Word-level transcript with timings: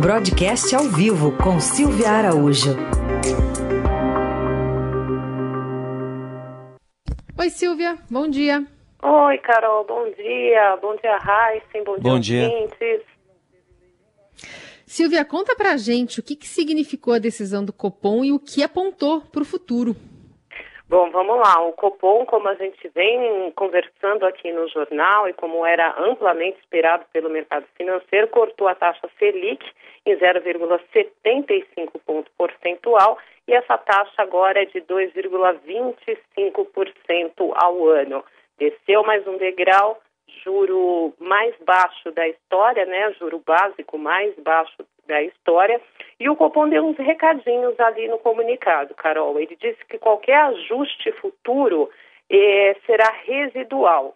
Broadcast 0.00 0.74
ao 0.74 0.84
vivo 0.84 1.36
com 1.36 1.60
Silvia 1.60 2.10
Araújo. 2.10 2.76
Oi, 7.38 7.50
Silvia, 7.50 7.98
bom 8.10 8.28
dia. 8.28 8.66
Oi, 9.02 9.38
Carol, 9.38 9.84
bom 9.86 10.10
dia. 10.12 10.76
Bom 10.80 10.96
dia, 10.96 11.16
Raíssen, 11.18 11.84
bom, 11.84 11.98
bom 11.98 12.18
dia, 12.18 12.48
dia. 12.48 13.02
Silvia, 14.86 15.24
conta 15.24 15.54
pra 15.54 15.76
gente 15.76 16.20
o 16.20 16.22
que, 16.22 16.36
que 16.36 16.48
significou 16.48 17.14
a 17.14 17.18
decisão 17.18 17.64
do 17.64 17.72
Copom 17.72 18.24
e 18.24 18.32
o 18.32 18.38
que 18.38 18.62
apontou 18.62 19.20
para 19.20 19.42
o 19.42 19.46
futuro. 19.46 19.94
Bom, 20.92 21.10
vamos 21.10 21.38
lá. 21.38 21.60
O 21.62 21.72
Copom, 21.72 22.26
como 22.26 22.50
a 22.50 22.54
gente 22.54 22.86
vem 22.94 23.50
conversando 23.52 24.26
aqui 24.26 24.52
no 24.52 24.68
jornal 24.68 25.26
e 25.26 25.32
como 25.32 25.64
era 25.64 25.98
amplamente 25.98 26.58
esperado 26.58 27.06
pelo 27.10 27.30
mercado 27.30 27.64
financeiro, 27.78 28.28
cortou 28.28 28.68
a 28.68 28.74
taxa 28.74 29.08
Selic 29.18 29.64
em 30.04 30.14
0,75 30.18 31.98
ponto 32.04 32.30
percentual 32.36 33.16
e 33.48 33.54
essa 33.54 33.78
taxa 33.78 34.20
agora 34.20 34.60
é 34.60 34.66
de 34.66 34.82
2,25% 34.82 37.52
ao 37.54 37.88
ano. 37.88 38.22
Desceu 38.58 39.02
mais 39.02 39.26
um 39.26 39.38
degrau, 39.38 39.98
juro 40.44 41.14
mais 41.18 41.54
baixo 41.64 42.12
da 42.12 42.28
história, 42.28 42.84
né? 42.84 43.14
Juro 43.18 43.42
básico 43.46 43.96
mais 43.96 44.34
baixo 44.40 44.84
da 45.06 45.22
história. 45.22 45.80
E 46.18 46.28
o 46.28 46.36
Copom 46.36 46.68
deu 46.68 46.84
uns 46.84 46.96
recadinhos 46.96 47.78
ali 47.80 48.08
no 48.08 48.18
comunicado, 48.18 48.94
Carol. 48.94 49.38
Ele 49.38 49.56
disse 49.56 49.84
que 49.86 49.98
qualquer 49.98 50.36
ajuste 50.36 51.12
futuro 51.12 51.90
eh, 52.30 52.76
será 52.86 53.10
residual, 53.24 54.14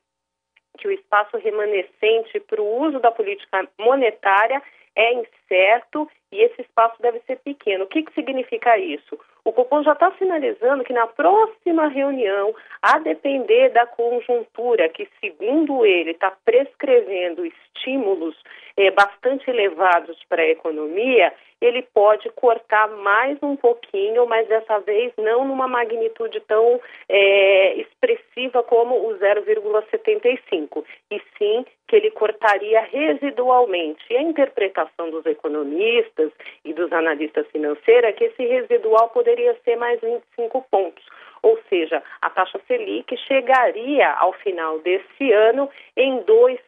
que 0.79 0.89
o 0.89 0.93
espaço 0.93 1.37
remanescente 1.39 2.41
para 2.41 2.61
o 2.61 2.83
uso 2.83 3.01
da 3.01 3.11
política 3.11 3.69
monetária 3.79 4.63
é 4.95 5.13
incerto 5.13 6.09
e 6.33 6.43
esse 6.43 6.63
espaço 6.63 7.01
deve 7.01 7.21
ser 7.21 7.37
pequeno. 7.37 7.85
O 7.85 7.87
que, 7.87 8.03
que 8.03 8.13
significa 8.15 8.77
isso? 8.79 9.19
O 9.45 9.53
Copom 9.53 9.83
já 9.83 9.93
está 9.93 10.11
sinalizando 10.19 10.83
que 10.83 10.93
na 10.93 11.07
próxima 11.07 11.87
reunião, 11.89 12.55
a 12.83 12.99
depender 12.99 13.71
da 13.71 13.87
conjuntura, 13.87 14.89
que 14.89 15.09
segundo 15.21 15.87
ele 15.87 16.11
está 16.11 16.33
prescrevendo 16.45 17.47
estímulos 17.47 18.37
eh, 18.77 18.91
bastante 18.91 19.49
elevados 19.49 20.19
para 20.29 20.43
a 20.43 20.49
economia, 20.49 21.33
ele 21.61 21.83
pode 21.83 22.29
cortar 22.31 22.89
mais 22.89 23.39
um 23.43 23.57
pouquinho, 23.57 24.27
mas 24.27 24.47
dessa 24.47 24.79
vez 24.81 25.13
não 25.17 25.47
numa 25.47 25.67
magnitude 25.67 26.41
tão 26.41 26.81
é, 27.09 27.75
expressiva 27.77 28.63
como 28.63 29.09
o 29.09 29.19
0,75, 29.19 30.85
e 31.11 31.21
sim 31.39 31.65
que 31.89 31.97
ele 31.97 32.11
cortaria 32.11 32.81
residualmente. 32.81 34.05
E 34.11 34.17
a 34.17 34.23
interpretação 34.23 35.11
dos 35.11 35.25
economistas 35.25 36.16
e 36.65 36.73
dos 36.73 36.93
analistas 36.93 37.47
financeiros 37.49 38.11
é 38.11 38.13
que 38.13 38.25
esse 38.25 38.45
residual 38.45 39.09
poderia 39.11 39.57
ser 39.65 39.77
mais 39.77 40.01
25 40.01 40.63
pontos. 40.71 41.05
Ou 41.43 41.59
seja, 41.69 42.03
a 42.21 42.31
taxa 42.31 42.61
Selic 42.67 43.17
chegaria 43.19 44.11
ao 44.13 44.33
final 44.33 44.79
desse 44.81 45.33
ano 45.33 45.71
em 45.97 46.23
2%. 46.23 46.59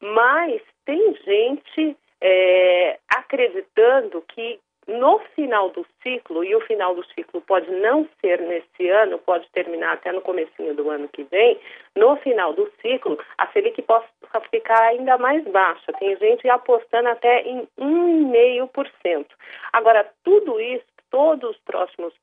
Mas 0.00 0.62
tem 0.84 1.14
gente 1.24 1.96
é, 2.20 2.98
acreditando 3.08 4.22
que 4.28 4.60
no 4.88 5.18
final 5.34 5.68
do 5.70 5.86
ciclo, 6.02 6.42
e 6.42 6.56
o 6.56 6.60
final 6.62 6.94
do 6.94 7.04
ciclo 7.12 7.42
pode 7.42 7.70
não 7.70 8.08
ser 8.20 8.40
nesse 8.40 8.88
ano, 8.88 9.18
pode 9.18 9.46
terminar 9.50 9.92
até 9.92 10.10
no 10.10 10.22
comecinho 10.22 10.74
do 10.74 10.90
ano 10.90 11.08
que 11.08 11.24
vem, 11.24 11.60
no 11.94 12.16
final 12.16 12.54
do 12.54 12.72
ciclo, 12.80 13.18
a 13.36 13.46
Selic 13.48 13.82
possa 13.82 14.08
ficar 14.50 14.82
ainda 14.82 15.18
mais 15.18 15.44
baixa. 15.44 15.92
Tem 15.98 16.16
gente 16.16 16.48
apostando 16.48 17.10
até 17.10 17.42
em 17.42 17.68
1,5%. 17.78 19.26
Agora, 19.72 20.10
tudo 20.24 20.58
isso, 20.58 20.86
todos 21.10 21.50
os 21.50 21.58
próximos 21.58 22.14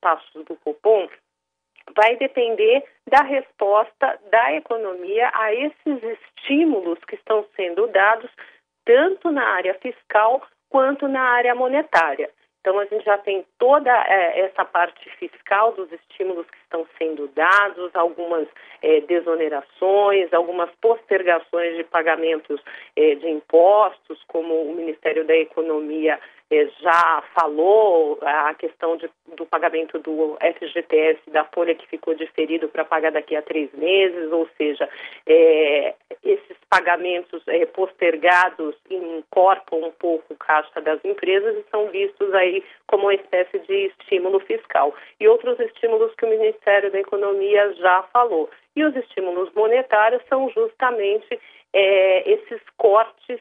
passos 0.00 0.44
do 0.44 0.56
cupom, 0.56 1.08
vai 1.94 2.16
depender 2.16 2.84
da 3.08 3.22
resposta 3.22 4.18
da 4.30 4.52
economia 4.54 5.30
a 5.32 5.54
esses 5.54 6.02
estímulos 6.02 6.98
que 7.06 7.14
estão 7.14 7.46
sendo 7.56 7.86
dados 7.88 8.30
tanto 8.84 9.30
na 9.30 9.44
área 9.54 9.74
fiscal 9.74 10.42
quanto 10.68 11.08
na 11.08 11.22
área 11.22 11.54
monetária. 11.54 12.30
Então, 12.60 12.78
a 12.80 12.84
gente 12.84 13.04
já 13.04 13.16
tem 13.16 13.46
toda 13.58 13.90
é, 13.90 14.40
essa 14.40 14.64
parte 14.64 15.08
fiscal 15.16 15.72
dos 15.72 15.90
estímulos 15.92 16.46
que 16.50 16.58
estão 16.58 16.86
sendo 16.98 17.28
dados, 17.28 17.94
algumas 17.94 18.46
é, 18.82 19.00
desonerações, 19.02 20.32
algumas 20.34 20.68
postergações 20.80 21.76
de 21.76 21.84
pagamentos 21.84 22.60
é, 22.96 23.14
de 23.14 23.28
impostos, 23.28 24.22
como 24.26 24.62
o 24.62 24.74
Ministério 24.74 25.24
da 25.24 25.36
Economia 25.36 26.20
já 26.80 27.22
falou, 27.34 28.18
a 28.22 28.54
questão 28.54 28.96
de, 28.96 29.08
do 29.36 29.44
pagamento 29.44 29.98
do 29.98 30.36
FGTS 30.40 31.20
da 31.30 31.44
folha 31.44 31.74
que 31.74 31.86
ficou 31.86 32.14
diferido 32.14 32.68
para 32.68 32.84
pagar 32.84 33.12
daqui 33.12 33.36
a 33.36 33.42
três 33.42 33.70
meses, 33.74 34.32
ou 34.32 34.48
seja, 34.56 34.88
é, 35.26 35.94
esses 36.24 36.56
pagamentos 36.70 37.42
é, 37.48 37.66
postergados 37.66 38.74
incorporam 38.88 39.88
um 39.88 39.92
pouco 39.92 40.32
o 40.32 40.36
caixa 40.36 40.80
das 40.80 41.04
empresas 41.04 41.56
e 41.56 41.70
são 41.70 41.88
vistos 41.88 42.32
aí 42.34 42.64
como 42.86 43.04
uma 43.04 43.14
espécie 43.14 43.58
de 43.58 43.92
estímulo 43.98 44.40
fiscal. 44.40 44.94
E 45.20 45.28
outros 45.28 45.60
estímulos 45.60 46.14
que 46.14 46.24
o 46.24 46.30
Ministério 46.30 46.90
da 46.90 46.98
Economia 46.98 47.74
já 47.74 48.02
falou. 48.12 48.48
E 48.74 48.84
os 48.84 48.96
estímulos 48.96 49.52
monetários 49.54 50.22
são 50.28 50.48
justamente 50.50 51.38
é, 51.74 52.30
esses 52.30 52.60
cortes 52.78 53.38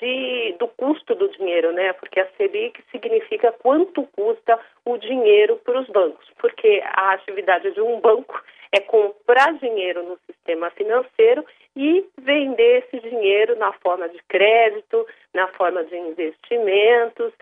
de, 0.00 0.56
do 0.58 0.66
custo 0.68 1.14
do 1.14 1.28
dinheiro, 1.28 1.72
né? 1.72 1.92
Porque 1.94 2.20
a 2.20 2.28
Selic 2.36 2.82
significa 2.90 3.52
quanto 3.52 4.02
custa 4.16 4.58
o 4.84 4.96
dinheiro 4.96 5.56
para 5.56 5.80
os 5.80 5.88
bancos, 5.88 6.26
porque 6.38 6.82
a 6.84 7.12
atividade 7.12 7.70
de 7.72 7.80
um 7.80 8.00
banco 8.00 8.42
é 8.72 8.80
comprar 8.80 9.52
dinheiro 9.54 10.02
no 10.02 10.18
sistema 10.26 10.70
financeiro 10.70 11.44
e 11.76 12.04
vender 12.18 12.84
esse 12.84 13.00
dinheiro 13.00 13.56
na 13.56 13.72
forma 13.74 14.08
de 14.08 14.20
crédito, 14.28 15.06
na 15.34 15.48
forma 15.48 15.84
de 15.84 15.96
investimentos 15.96 17.32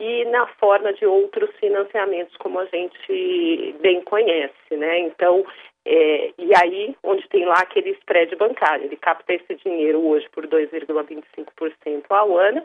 e 0.00 0.24
na 0.26 0.46
forma 0.46 0.92
de 0.92 1.04
outros 1.04 1.50
financiamentos, 1.56 2.36
como 2.36 2.60
a 2.60 2.66
gente 2.66 3.74
bem 3.80 4.00
conhece, 4.02 4.76
né? 4.76 5.00
Então, 5.00 5.44
é, 5.84 6.32
e 6.38 6.50
aí, 6.54 6.96
onde 7.02 7.26
tem 7.28 7.44
lá 7.44 7.60
aquele 7.60 7.90
spread 7.90 8.34
bancário, 8.36 8.84
ele 8.84 8.96
capta 8.96 9.32
esse 9.32 9.54
dinheiro 9.56 10.00
hoje 10.06 10.28
por 10.30 10.46
2,25% 10.46 12.04
ao 12.10 12.36
ano, 12.36 12.62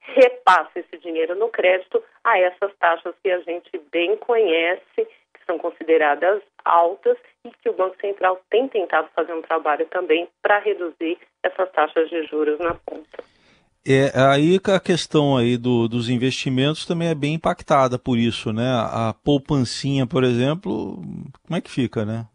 repassa 0.00 0.78
esse 0.78 0.96
dinheiro 0.98 1.34
no 1.34 1.48
crédito 1.48 2.02
a 2.24 2.38
essas 2.38 2.74
taxas 2.78 3.14
que 3.22 3.30
a 3.30 3.40
gente 3.40 3.70
bem 3.92 4.16
conhece, 4.16 4.96
que 4.96 5.44
são 5.46 5.58
consideradas 5.58 6.42
altas 6.64 7.18
e 7.44 7.50
que 7.50 7.68
o 7.68 7.74
Banco 7.74 7.96
Central 8.00 8.40
tem 8.48 8.68
tentado 8.68 9.08
fazer 9.14 9.34
um 9.34 9.42
trabalho 9.42 9.86
também 9.86 10.28
para 10.42 10.58
reduzir 10.58 11.18
essas 11.42 11.70
taxas 11.72 12.08
de 12.08 12.22
juros 12.24 12.58
na 12.58 12.74
ponta. 12.74 13.37
É, 13.90 14.12
aí 14.20 14.56
a 14.56 14.78
questão 14.78 15.34
aí 15.34 15.56
do, 15.56 15.88
dos 15.88 16.10
investimentos 16.10 16.84
também 16.84 17.08
é 17.08 17.14
bem 17.14 17.32
impactada 17.32 17.98
por 17.98 18.18
isso, 18.18 18.52
né? 18.52 18.68
A 18.68 19.14
poupancinha, 19.24 20.06
por 20.06 20.24
exemplo, 20.24 21.00
como 21.46 21.56
é 21.56 21.60
que 21.62 21.70
fica, 21.70 22.04
né? 22.04 22.26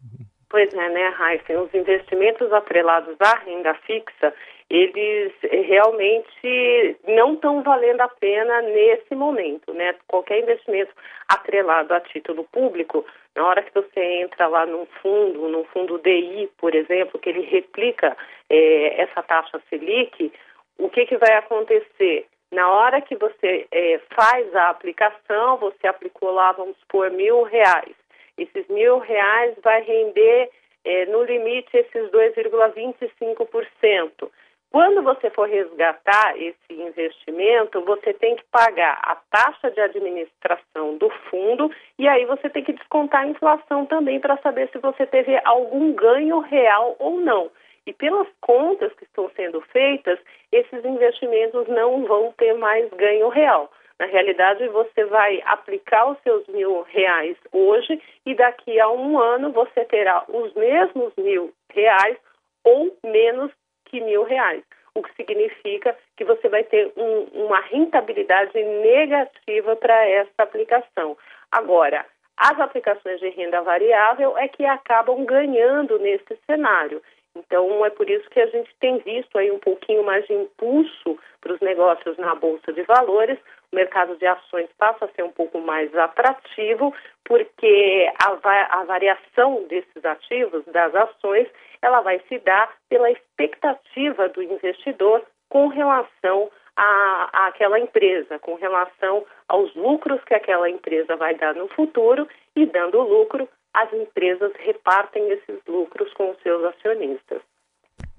Pois 0.50 0.74
é, 0.74 0.88
né, 0.88 1.14
Heisen? 1.16 1.56
Os 1.58 1.72
investimentos 1.72 2.52
atrelados 2.52 3.14
à 3.20 3.36
renda 3.38 3.72
fixa, 3.86 4.34
eles 4.68 5.32
realmente 5.42 6.96
não 7.06 7.34
estão 7.34 7.62
valendo 7.62 8.00
a 8.00 8.08
pena 8.08 8.60
nesse 8.62 9.14
momento, 9.14 9.72
né? 9.72 9.94
Qualquer 10.08 10.40
investimento 10.40 10.90
atrelado 11.28 11.94
a 11.94 12.00
título 12.00 12.42
público, 12.50 13.06
na 13.36 13.46
hora 13.46 13.62
que 13.62 13.72
você 13.72 14.00
entra 14.00 14.48
lá 14.48 14.66
num 14.66 14.86
fundo, 15.00 15.48
num 15.48 15.64
fundo 15.66 15.98
DI, 15.98 16.50
por 16.58 16.74
exemplo, 16.74 17.20
que 17.20 17.28
ele 17.28 17.42
replica 17.42 18.16
é, 18.50 19.02
essa 19.02 19.22
taxa 19.22 19.60
Selic, 19.70 20.32
o 20.78 20.88
que, 20.88 21.06
que 21.06 21.16
vai 21.16 21.34
acontecer? 21.36 22.26
Na 22.52 22.70
hora 22.70 23.00
que 23.00 23.16
você 23.16 23.66
é, 23.70 24.00
faz 24.14 24.54
a 24.54 24.68
aplicação, 24.70 25.56
você 25.56 25.86
aplicou 25.86 26.30
lá, 26.30 26.52
vamos 26.52 26.76
por 26.88 27.10
mil 27.10 27.42
reais. 27.42 27.94
Esses 28.38 28.68
mil 28.68 28.98
reais 28.98 29.54
vai 29.62 29.82
render, 29.82 30.50
é, 30.84 31.06
no 31.06 31.24
limite, 31.24 31.76
esses 31.76 32.10
2,25%. 32.10 34.30
Quando 34.74 35.02
você 35.02 35.30
for 35.30 35.48
resgatar 35.48 36.36
esse 36.36 36.72
investimento, 36.72 37.80
você 37.82 38.12
tem 38.12 38.34
que 38.34 38.42
pagar 38.50 38.98
a 39.04 39.14
taxa 39.30 39.70
de 39.70 39.80
administração 39.80 40.98
do 40.98 41.08
fundo 41.30 41.70
e 41.96 42.08
aí 42.08 42.24
você 42.24 42.50
tem 42.50 42.64
que 42.64 42.72
descontar 42.72 43.22
a 43.22 43.28
inflação 43.28 43.86
também 43.86 44.18
para 44.18 44.36
saber 44.38 44.68
se 44.70 44.78
você 44.78 45.06
teve 45.06 45.40
algum 45.44 45.92
ganho 45.92 46.40
real 46.40 46.96
ou 46.98 47.20
não. 47.20 47.52
E 47.86 47.92
pelas 47.92 48.28
contas 48.40 48.92
que 48.94 49.04
estão 49.04 49.30
sendo 49.36 49.60
feitas, 49.60 50.18
esses 50.50 50.84
investimentos 50.84 51.68
não 51.68 52.04
vão 52.06 52.32
ter 52.32 52.54
mais 52.54 52.88
ganho 52.90 53.28
real. 53.28 53.70
Na 53.98 54.06
realidade, 54.06 54.66
você 54.68 55.04
vai 55.04 55.40
aplicar 55.44 56.10
os 56.10 56.18
seus 56.22 56.46
mil 56.48 56.82
reais 56.82 57.36
hoje 57.52 58.00
e 58.26 58.34
daqui 58.34 58.80
a 58.80 58.90
um 58.90 59.18
ano 59.18 59.52
você 59.52 59.84
terá 59.84 60.24
os 60.28 60.52
mesmos 60.54 61.12
mil 61.16 61.52
reais 61.70 62.16
ou 62.64 62.96
menos 63.04 63.52
que 63.84 64.00
mil 64.00 64.24
reais. 64.24 64.64
o 64.96 65.02
que 65.02 65.12
significa 65.16 65.96
que 66.16 66.24
você 66.24 66.48
vai 66.48 66.62
ter 66.62 66.92
um, 66.96 67.46
uma 67.46 67.60
rentabilidade 67.60 68.52
negativa 68.54 69.74
para 69.74 70.06
essa 70.06 70.30
aplicação. 70.38 71.16
Agora, 71.50 72.06
as 72.36 72.58
aplicações 72.60 73.18
de 73.20 73.28
renda 73.30 73.60
variável 73.62 74.38
é 74.38 74.46
que 74.48 74.64
acabam 74.64 75.24
ganhando 75.24 75.98
nesse 75.98 76.36
cenário. 76.46 77.02
Então, 77.36 77.84
é 77.84 77.90
por 77.90 78.08
isso 78.08 78.28
que 78.30 78.40
a 78.40 78.46
gente 78.46 78.72
tem 78.78 78.98
visto 78.98 79.36
aí 79.36 79.50
um 79.50 79.58
pouquinho 79.58 80.04
mais 80.04 80.24
de 80.26 80.32
impulso 80.32 81.18
para 81.40 81.52
os 81.52 81.60
negócios 81.60 82.16
na 82.16 82.34
Bolsa 82.34 82.72
de 82.72 82.82
Valores. 82.82 83.38
O 83.72 83.76
mercado 83.76 84.16
de 84.16 84.26
ações 84.26 84.68
passa 84.78 85.04
a 85.04 85.08
ser 85.08 85.24
um 85.24 85.32
pouco 85.32 85.60
mais 85.60 85.92
atrativo, 85.96 86.94
porque 87.24 88.08
a, 88.24 88.34
va 88.34 88.62
a 88.70 88.84
variação 88.84 89.64
desses 89.64 90.04
ativos, 90.04 90.64
das 90.66 90.94
ações, 90.94 91.48
ela 91.82 92.00
vai 92.02 92.20
se 92.28 92.38
dar 92.38 92.72
pela 92.88 93.10
expectativa 93.10 94.28
do 94.28 94.42
investidor 94.42 95.22
com 95.48 95.66
relação 95.66 96.50
à, 96.76 97.46
àquela 97.48 97.80
empresa, 97.80 98.38
com 98.38 98.54
relação 98.54 99.24
aos 99.48 99.74
lucros 99.74 100.22
que 100.24 100.34
aquela 100.34 100.70
empresa 100.70 101.16
vai 101.16 101.34
dar 101.34 101.54
no 101.54 101.68
futuro 101.68 102.28
e 102.56 102.66
dando 102.66 103.00
lucro, 103.02 103.48
as 103.74 103.92
empresas 103.92 104.52
repartem 104.64 105.28
esses 105.30 105.60
lucros 105.66 106.12
com 106.14 106.30
os 106.30 106.38
seus 106.42 106.64
acionistas. 106.64 107.42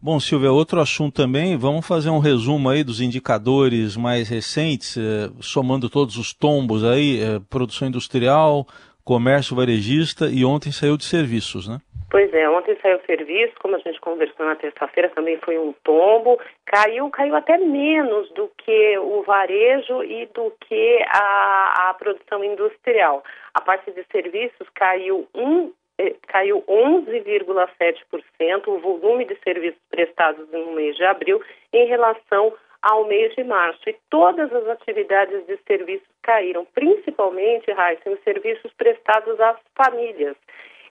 Bom, 0.01 0.19
Silvia, 0.19 0.51
outro 0.51 0.79
assunto 0.79 1.15
também, 1.15 1.57
vamos 1.57 1.87
fazer 1.87 2.09
um 2.09 2.19
resumo 2.19 2.69
aí 2.69 2.83
dos 2.83 3.01
indicadores 3.01 3.97
mais 3.97 4.29
recentes, 4.29 4.97
eh, 4.97 5.31
somando 5.39 5.89
todos 5.89 6.17
os 6.17 6.31
tombos 6.31 6.83
aí, 6.83 7.19
eh, 7.19 7.41
produção 7.49 7.87
industrial, 7.87 8.67
comércio 9.03 9.55
varejista 9.55 10.29
e 10.29 10.45
ontem 10.45 10.71
saiu 10.71 10.95
de 10.97 11.05
serviços, 11.05 11.67
né? 11.67 11.79
Pois 12.15 12.33
é, 12.33 12.49
ontem 12.49 12.77
saiu 12.81 12.95
o 12.95 13.05
serviço, 13.05 13.53
como 13.59 13.75
a 13.75 13.79
gente 13.79 13.99
conversou 13.99 14.45
na 14.45 14.55
terça-feira, 14.55 15.09
também 15.09 15.37
foi 15.39 15.57
um 15.59 15.73
tombo. 15.83 16.39
Caiu, 16.65 17.09
caiu 17.09 17.35
até 17.35 17.57
menos 17.57 18.31
do 18.31 18.49
que 18.57 18.97
o 18.99 19.21
varejo 19.23 20.01
e 20.01 20.25
do 20.27 20.49
que 20.61 21.05
a, 21.09 21.89
a 21.89 21.93
produção 21.95 22.41
industrial. 22.41 23.21
A 23.53 23.59
parte 23.59 23.91
de 23.91 24.01
serviços 24.13 24.65
caiu 24.73 25.27
um 25.35 25.73
eh, 25.97 26.15
caiu 26.27 26.63
11,7% 26.69 28.67
o 28.67 28.79
volume 28.79 29.25
de 29.25 29.35
serviços 29.43 29.81
prestados 29.89 30.49
no 30.53 30.71
mês 30.71 30.95
de 30.95 31.03
abril 31.03 31.41
em 31.73 31.85
relação 31.85 32.53
ao 32.81 33.03
mês 33.03 33.35
de 33.35 33.43
março. 33.43 33.89
E 33.89 33.95
todas 34.09 34.53
as 34.53 34.65
atividades 34.69 35.45
de 35.47 35.57
serviços 35.67 36.07
caíram, 36.23 36.65
principalmente, 36.73 37.69
Raíssa, 37.73 38.09
os 38.09 38.23
serviços 38.23 38.71
prestados 38.77 39.37
às 39.41 39.57
famílias 39.75 40.37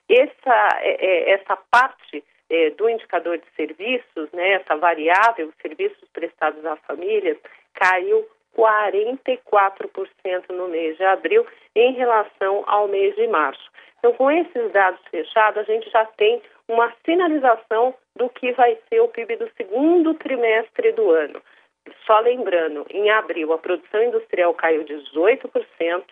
essa, 0.09 0.79
é, 0.81 1.05
é, 1.05 1.31
essa 1.31 1.55
parte 1.71 2.23
é, 2.49 2.69
do 2.71 2.89
indicador 2.89 3.37
de 3.37 3.45
serviços, 3.55 4.31
né, 4.31 4.53
essa 4.53 4.75
variável, 4.75 5.51
serviços 5.61 6.07
prestados 6.13 6.63
às 6.65 6.79
famílias, 6.81 7.37
caiu 7.73 8.27
44% 8.55 10.49
no 10.49 10.67
mês 10.67 10.97
de 10.97 11.03
abril 11.03 11.45
em 11.75 11.93
relação 11.93 12.63
ao 12.67 12.87
mês 12.87 13.15
de 13.15 13.27
março. 13.27 13.69
Então, 13.99 14.13
com 14.13 14.31
esses 14.31 14.71
dados 14.71 15.01
fechados, 15.09 15.57
a 15.57 15.63
gente 15.63 15.89
já 15.89 16.05
tem 16.05 16.41
uma 16.67 16.93
sinalização 17.03 17.93
do 18.15 18.29
que 18.29 18.51
vai 18.53 18.77
ser 18.87 19.01
o 19.01 19.07
PIB 19.07 19.35
do 19.37 19.51
segundo 19.57 20.13
trimestre 20.13 20.91
do 20.93 21.11
ano. 21.11 21.41
Só 22.05 22.19
lembrando, 22.19 22.85
em 22.89 23.09
abril 23.09 23.53
a 23.53 23.57
produção 23.57 24.03
industrial 24.03 24.53
caiu 24.53 24.85
18%, 24.85 26.03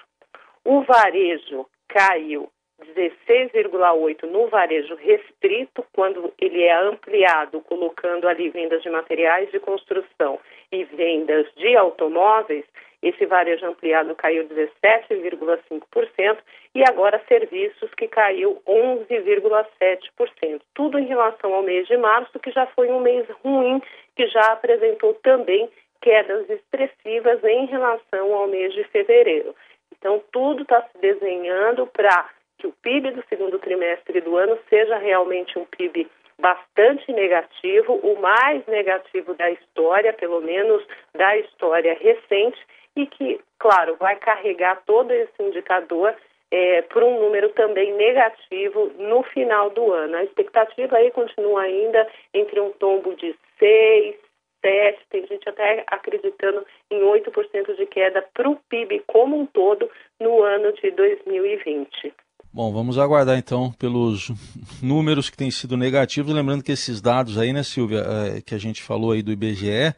o 0.65 0.81
varejo 0.81 1.67
caiu 1.87 2.49
16,8 2.81 4.23
no 4.23 4.47
varejo 4.47 4.95
restrito, 4.95 5.85
quando 5.93 6.33
ele 6.39 6.63
é 6.63 6.73
ampliado, 6.73 7.61
colocando 7.61 8.27
ali 8.27 8.49
vendas 8.49 8.81
de 8.81 8.89
materiais 8.89 9.51
de 9.51 9.59
construção 9.59 10.39
e 10.71 10.83
vendas 10.85 11.47
de 11.55 11.75
automóveis, 11.75 12.65
esse 13.01 13.25
varejo 13.25 13.65
ampliado 13.65 14.15
caiu 14.15 14.47
17,5% 14.47 16.37
e 16.73 16.81
agora 16.83 17.21
serviços 17.27 17.93
que 17.95 18.07
caiu 18.07 18.61
11,7%. 18.65 20.61
Tudo 20.73 20.97
em 20.97 21.05
relação 21.05 21.53
ao 21.53 21.61
mês 21.61 21.85
de 21.87 21.97
março, 21.97 22.39
que 22.39 22.49
já 22.51 22.65
foi 22.67 22.89
um 22.89 23.01
mês 23.01 23.27
ruim, 23.43 23.81
que 24.15 24.25
já 24.27 24.53
apresentou 24.53 25.13
também 25.15 25.69
quedas 26.01 26.49
expressivas 26.49 27.43
em 27.43 27.65
relação 27.65 28.33
ao 28.33 28.47
mês 28.47 28.73
de 28.73 28.85
fevereiro. 28.85 29.53
Então, 29.91 30.23
tudo 30.31 30.63
está 30.63 30.81
se 30.83 30.97
desenhando 30.99 31.85
para 31.87 32.29
que 32.57 32.67
o 32.67 32.73
PIB 32.81 33.11
do 33.11 33.23
segundo 33.27 33.59
trimestre 33.59 34.21
do 34.21 34.37
ano 34.37 34.57
seja 34.69 34.97
realmente 34.97 35.57
um 35.57 35.65
PIB 35.65 36.09
bastante 36.39 37.11
negativo, 37.11 37.93
o 37.95 38.19
mais 38.19 38.65
negativo 38.67 39.33
da 39.33 39.51
história, 39.51 40.13
pelo 40.13 40.41
menos 40.41 40.83
da 41.13 41.37
história 41.37 41.97
recente, 41.99 42.59
e 42.95 43.07
que, 43.07 43.39
claro, 43.59 43.95
vai 43.99 44.15
carregar 44.17 44.81
todo 44.85 45.11
esse 45.11 45.41
indicador 45.41 46.15
é, 46.51 46.83
um 46.95 47.19
número 47.19 47.49
também 47.49 47.93
negativo 47.93 48.91
no 48.99 49.23
final 49.23 49.71
do 49.71 49.91
ano. 49.91 50.15
A 50.17 50.23
expectativa 50.23 50.97
aí 50.97 51.09
continua 51.11 51.63
ainda 51.63 52.07
entre 52.33 52.59
um 52.59 52.71
tombo 52.71 53.15
de 53.15 53.35
6, 53.57 54.15
7, 54.61 54.99
tem 55.09 55.27
gente 55.27 55.49
até 55.49 55.83
acreditando 55.87 56.65
em 56.89 57.01
8% 57.01 57.75
de 57.75 57.85
queda 57.87 58.21
para 58.33 58.49
o 58.49 58.55
PIB 58.69 59.03
como 59.07 59.37
um 59.37 59.45
todo 59.45 59.89
no 60.19 60.41
ano 60.43 60.71
de 60.73 60.91
2020. 60.91 62.13
Bom, 62.55 62.71
vamos 62.71 62.99
aguardar 62.99 63.35
então 63.35 63.71
pelos 63.71 64.29
números 64.79 65.27
que 65.27 65.35
têm 65.35 65.49
sido 65.49 65.75
negativos. 65.75 66.31
Lembrando 66.31 66.63
que 66.63 66.71
esses 66.71 67.01
dados 67.01 67.39
aí, 67.39 67.51
né, 67.51 67.63
Silvia, 67.63 68.03
é, 68.37 68.41
que 68.41 68.53
a 68.53 68.59
gente 68.59 68.83
falou 68.83 69.11
aí 69.11 69.23
do 69.23 69.31
IBGE, 69.31 69.95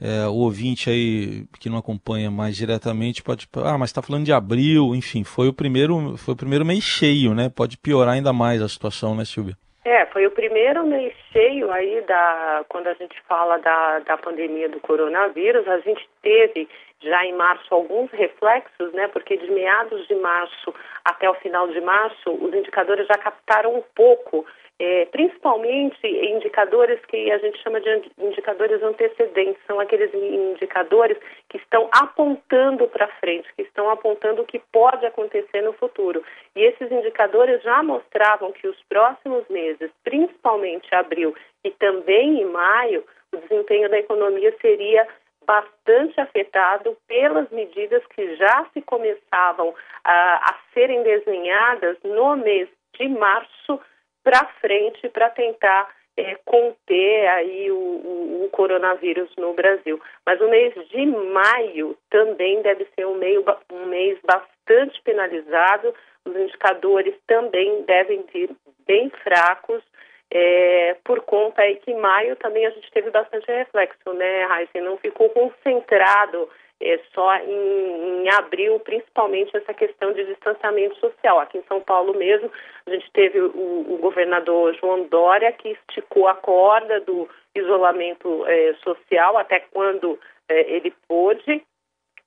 é, 0.00 0.24
o 0.28 0.34
ouvinte 0.34 0.88
aí 0.88 1.46
que 1.58 1.68
não 1.68 1.78
acompanha 1.78 2.30
mais 2.30 2.56
diretamente 2.56 3.24
pode, 3.24 3.48
ah, 3.56 3.76
mas 3.76 3.90
está 3.90 4.00
falando 4.00 4.24
de 4.24 4.32
abril, 4.32 4.94
enfim, 4.94 5.24
foi 5.24 5.48
o 5.48 5.52
primeiro, 5.52 6.16
foi 6.16 6.34
o 6.34 6.36
primeiro 6.36 6.64
mês 6.64 6.84
cheio, 6.84 7.34
né? 7.34 7.50
Pode 7.50 7.76
piorar 7.76 8.14
ainda 8.14 8.32
mais 8.32 8.62
a 8.62 8.68
situação, 8.68 9.16
né, 9.16 9.24
Silvia? 9.24 9.56
É, 9.84 10.06
foi 10.06 10.24
o 10.26 10.30
primeiro 10.30 10.86
mês 10.86 11.12
cheio 11.32 11.72
aí 11.72 12.04
da 12.06 12.64
quando 12.68 12.86
a 12.86 12.94
gente 12.94 13.20
fala 13.28 13.58
da, 13.58 13.98
da 13.98 14.16
pandemia 14.16 14.68
do 14.68 14.78
coronavírus, 14.78 15.66
a 15.66 15.80
gente 15.80 16.08
teve 16.22 16.68
já 17.02 17.24
em 17.24 17.32
março 17.32 17.74
alguns 17.74 18.10
reflexos, 18.10 18.92
né? 18.92 19.08
Porque 19.08 19.36
de 19.36 19.50
meados 19.50 20.06
de 20.06 20.14
março 20.16 20.74
até 21.04 21.28
o 21.28 21.34
final 21.34 21.68
de 21.68 21.80
março, 21.80 22.30
os 22.30 22.54
indicadores 22.54 23.06
já 23.06 23.16
captaram 23.16 23.74
um 23.74 23.82
pouco, 23.94 24.44
é, 24.78 25.06
principalmente 25.06 26.06
indicadores 26.06 27.00
que 27.06 27.30
a 27.30 27.38
gente 27.38 27.58
chama 27.62 27.80
de 27.80 28.10
indicadores 28.18 28.82
antecedentes, 28.82 29.62
são 29.66 29.80
aqueles 29.80 30.12
indicadores 30.14 31.18
que 31.48 31.56
estão 31.56 31.88
apontando 31.92 32.86
para 32.88 33.08
frente, 33.20 33.48
que 33.54 33.62
estão 33.62 33.90
apontando 33.90 34.42
o 34.42 34.46
que 34.46 34.58
pode 34.72 35.04
acontecer 35.06 35.62
no 35.62 35.72
futuro. 35.74 36.22
E 36.54 36.62
esses 36.62 36.90
indicadores 36.90 37.62
já 37.62 37.82
mostravam 37.82 38.52
que 38.52 38.66
os 38.68 38.76
próximos 38.88 39.46
meses, 39.48 39.90
principalmente 40.04 40.94
abril 40.94 41.34
e 41.64 41.70
também 41.70 42.40
em 42.40 42.46
maio, 42.46 43.04
o 43.32 43.36
desempenho 43.36 43.88
da 43.88 43.98
economia 43.98 44.54
seria 44.60 45.06
bastante 45.50 46.20
afetado 46.20 46.96
pelas 47.08 47.50
medidas 47.50 48.06
que 48.14 48.36
já 48.36 48.64
se 48.72 48.80
começavam 48.82 49.74
a 50.04 50.56
serem 50.72 51.02
desenhadas 51.02 51.96
no 52.04 52.36
mês 52.36 52.68
de 52.96 53.08
março 53.08 53.80
para 54.22 54.46
frente 54.60 55.08
para 55.08 55.28
tentar 55.30 55.88
é, 56.16 56.36
conter 56.44 57.26
aí 57.30 57.68
o, 57.68 57.74
o, 57.74 58.44
o, 58.44 58.48
coronavírus 58.50 59.28
no 59.36 59.52
Brasil. 59.52 60.00
Mas 60.24 60.40
o 60.40 60.48
mês 60.48 60.72
de 60.88 61.06
maio 61.06 61.96
também 62.10 62.62
deve 62.62 62.86
ser 62.94 63.06
um, 63.06 63.16
meio, 63.16 63.44
um 63.72 63.86
mês 63.86 64.20
bastante 64.22 65.02
penalizado. 65.02 65.92
Os 66.26 66.36
indicadores 66.36 67.14
também 67.26 67.82
devem 67.82 68.24
vir 68.32 68.50
bem 68.86 69.10
fracos 69.24 69.82
é, 70.32 70.96
por 71.04 71.20
conta 71.22 71.62
aí 71.62 71.76
que 71.76 71.90
em 71.90 71.98
maio 71.98 72.36
também 72.36 72.64
a 72.64 72.70
gente 72.70 72.90
teve 72.92 73.10
bastante 73.10 73.46
reflexo, 73.50 74.12
né, 74.12 74.44
Raíssa? 74.44 74.80
Não 74.80 74.96
ficou 74.96 75.28
concentrado 75.30 76.48
é, 76.80 76.98
só 77.12 77.36
em, 77.36 78.22
em, 78.22 78.28
abril, 78.30 78.78
principalmente 78.80 79.56
essa 79.56 79.74
questão 79.74 80.12
de 80.12 80.24
distanciamento 80.24 80.96
social. 80.96 81.40
Aqui 81.40 81.58
em 81.58 81.64
São 81.64 81.80
Paulo 81.80 82.16
mesmo, 82.16 82.50
a 82.86 82.90
gente 82.90 83.10
teve 83.12 83.40
o, 83.40 83.94
o 83.94 83.98
governador 84.00 84.74
João 84.74 85.04
Dória 85.04 85.52
que 85.52 85.70
esticou 85.70 86.28
a 86.28 86.34
corda 86.34 87.00
do 87.00 87.28
isolamento 87.54 88.46
é, 88.46 88.74
social 88.84 89.36
até 89.36 89.60
quando 89.72 90.18
é, 90.48 90.72
ele 90.72 90.92
pôde. 91.06 91.62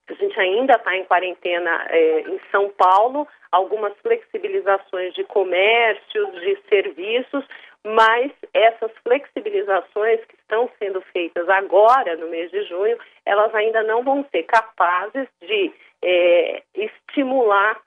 A 0.09 0.13
gente 0.13 0.37
ainda 0.39 0.73
está 0.73 0.95
em 0.95 1.05
quarentena 1.05 1.85
é, 1.89 2.21
em 2.21 2.39
São 2.51 2.69
Paulo, 2.71 3.27
algumas 3.51 3.93
flexibilizações 3.99 5.13
de 5.13 5.23
comércios, 5.23 6.41
de 6.41 6.57
serviços, 6.67 7.45
mas 7.85 8.31
essas 8.53 8.91
flexibilizações 9.03 10.23
que 10.25 10.35
estão 10.35 10.69
sendo 10.79 11.01
feitas 11.13 11.47
agora, 11.49 12.17
no 12.17 12.27
mês 12.27 12.51
de 12.51 12.63
junho, 12.63 12.97
elas 13.25 13.53
ainda 13.55 13.83
não 13.83 14.03
vão 14.03 14.25
ser 14.31 14.43
capazes 14.43 15.27
de 15.41 15.71
é, 16.01 16.63
estimular 16.75 17.79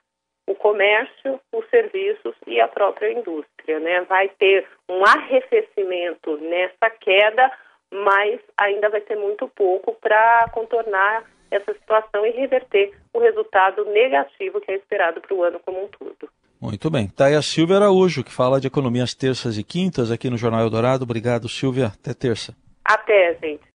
o 0.49 0.55
comércio, 0.55 1.41
os 1.53 1.69
serviços 1.69 2.35
e 2.47 2.61
a 2.61 2.69
própria 2.69 3.13
indústria. 3.13 3.79
Né? 3.81 4.03
Vai 4.03 4.29
ter 4.29 4.67
um 4.89 5.05
arrefecimento 5.05 6.37
nessa 6.39 6.89
queda 6.91 7.53
mas 7.93 8.41
ainda 8.57 8.89
vai 8.89 9.01
ser 9.03 9.17
muito 9.17 9.49
pouco 9.49 9.95
para 9.95 10.49
contornar 10.53 11.25
essa 11.57 11.73
situação 11.73 12.25
e 12.27 12.31
reverter 12.31 12.93
o 13.13 13.19
resultado 13.19 13.85
negativo 13.87 14.61
que 14.61 14.71
é 14.71 14.77
esperado 14.77 15.21
para 15.21 15.35
o 15.35 15.43
ano 15.43 15.61
como 15.65 15.85
um 15.85 15.89
todo. 15.89 16.31
Muito 16.61 16.91
bem. 16.91 17.09
Tá 17.09 17.27
aí 17.27 17.35
a 17.35 17.43
Silvia 17.43 17.77
Araújo, 17.77 18.25
que 18.25 18.33
fala 18.33 18.61
de 18.61 18.67
economia 18.67 19.05
às 19.05 19.15
terças 19.15 19.59
e 19.59 19.63
quintas 19.63 20.11
aqui 20.11 20.31
no 20.31 20.39
Jornal 20.39 20.63
Eldorado. 20.63 21.05
Obrigado, 21.05 21.49
Silvia. 21.49 21.87
Até 21.87 22.15
terça. 22.15 22.55
Até, 22.85 23.35
gente. 23.43 23.67